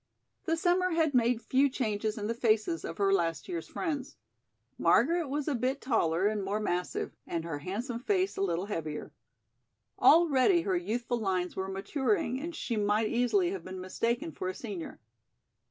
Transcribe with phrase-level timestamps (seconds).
[0.45, 4.17] The summer had made few changes in the faces of her last year's friends.
[4.79, 9.11] Margaret was a bit taller and more massive, and her handsome face a little heavier.
[9.99, 14.55] Already her youthful lines were maturing and she might easily have been mistaken for a
[14.55, 14.99] senior.